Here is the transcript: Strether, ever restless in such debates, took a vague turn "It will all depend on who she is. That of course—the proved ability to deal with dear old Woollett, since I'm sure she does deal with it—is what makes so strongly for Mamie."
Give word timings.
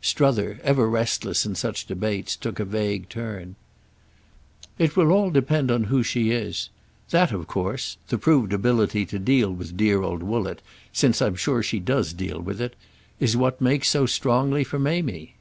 Strether, 0.00 0.58
ever 0.64 0.90
restless 0.90 1.46
in 1.46 1.54
such 1.54 1.86
debates, 1.86 2.34
took 2.34 2.58
a 2.58 2.64
vague 2.64 3.08
turn 3.08 3.54
"It 4.80 4.96
will 4.96 5.12
all 5.12 5.30
depend 5.30 5.70
on 5.70 5.84
who 5.84 6.02
she 6.02 6.32
is. 6.32 6.70
That 7.10 7.30
of 7.30 7.46
course—the 7.46 8.18
proved 8.18 8.52
ability 8.52 9.06
to 9.06 9.20
deal 9.20 9.52
with 9.52 9.76
dear 9.76 10.02
old 10.02 10.24
Woollett, 10.24 10.60
since 10.92 11.22
I'm 11.22 11.36
sure 11.36 11.62
she 11.62 11.78
does 11.78 12.12
deal 12.12 12.40
with 12.40 12.60
it—is 12.60 13.36
what 13.36 13.60
makes 13.60 13.86
so 13.88 14.06
strongly 14.06 14.64
for 14.64 14.80
Mamie." 14.80 15.36